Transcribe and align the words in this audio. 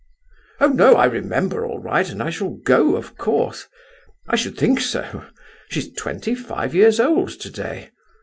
"Oh 0.59 0.69
no, 0.69 0.95
I 0.95 1.05
remember 1.05 1.63
all 1.63 1.77
right, 1.77 2.09
and 2.09 2.23
I 2.23 2.31
shall 2.31 2.49
go, 2.65 2.95
of 2.95 3.15
course. 3.19 3.67
I 4.27 4.35
should 4.35 4.57
think 4.57 4.79
so! 4.79 5.25
She's 5.69 5.93
twenty 5.93 6.33
five 6.33 6.73
years 6.73 6.99
old 6.99 7.39
today! 7.39 7.91